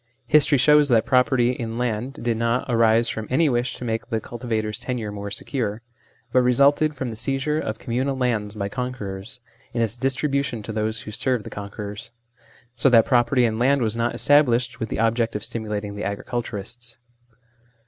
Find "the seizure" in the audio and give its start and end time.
7.09-7.59